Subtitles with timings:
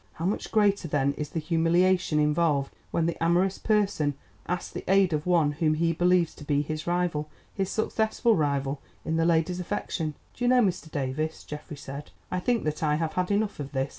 [0.13, 4.15] How much greater, then, is the humiliation involved when the amorous person
[4.47, 9.25] asks the aid of one whom he believes to be his rival—his successful rival—in the
[9.25, 10.15] lady's affection?
[10.33, 10.89] "Do you know, Mr.
[10.89, 13.89] Davies," Geoffrey said, "I think that I have had enough of this.